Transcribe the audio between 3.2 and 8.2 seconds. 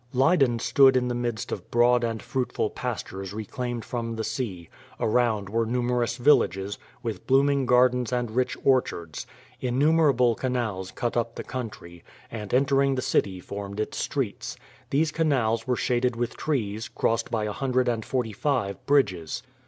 reclaimed from the sea; around were numerous villages, with blooming gardens